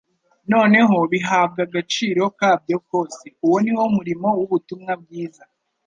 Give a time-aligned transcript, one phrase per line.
[0.51, 3.25] noneho bihabwa agaciro kabyo kose.
[3.45, 5.43] Uwo niwo murimo w'ubutumwa bwiza,